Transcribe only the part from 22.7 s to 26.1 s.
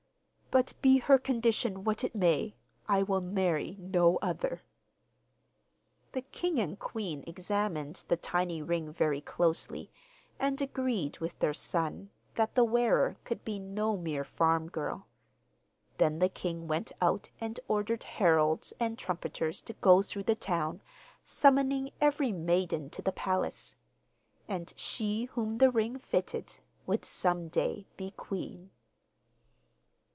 to the palace. And she whom the ring